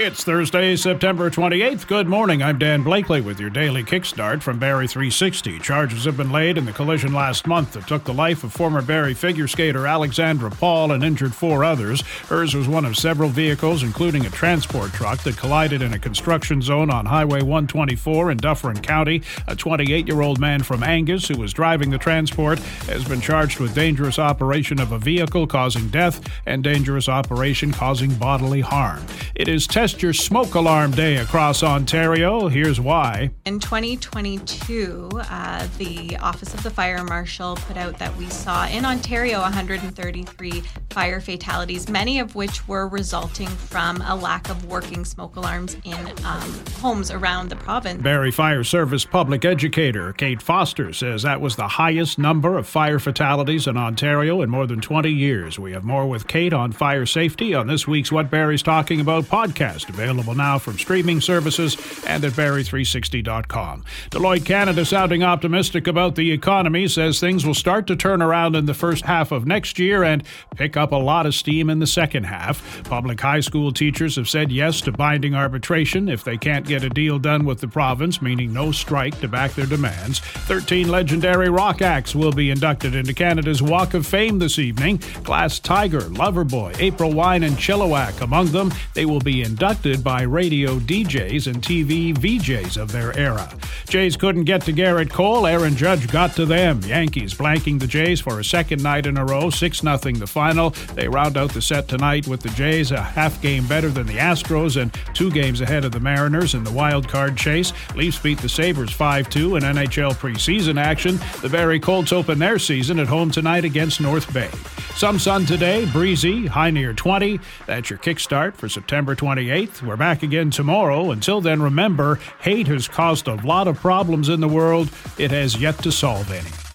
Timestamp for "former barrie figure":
8.52-9.48